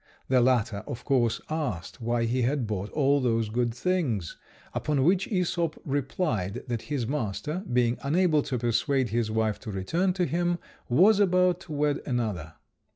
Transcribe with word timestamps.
The 0.29 0.41
latter, 0.41 0.83
of 0.87 1.05
course, 1.05 1.39
asked 1.47 2.01
why 2.01 2.25
he 2.25 2.41
had 2.41 2.65
bought 2.65 2.89
all 2.89 3.21
those 3.21 3.49
good 3.49 3.71
things, 3.71 4.35
upon 4.73 5.03
which 5.03 5.29
Æsop 5.29 5.77
replied 5.85 6.63
that 6.65 6.81
his 6.89 7.05
master, 7.05 7.63
being 7.71 7.99
unable 8.01 8.41
to 8.41 8.57
persuade 8.57 9.09
his 9.09 9.29
wife 9.29 9.59
to 9.59 9.71
return 9.71 10.13
to 10.13 10.25
him, 10.25 10.57
was 10.89 11.19
about 11.19 11.59
to 11.59 11.73
wed 11.73 12.01
another. 12.03 12.55